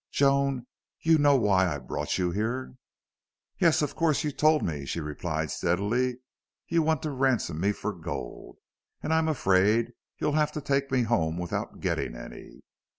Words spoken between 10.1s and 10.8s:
you'll have to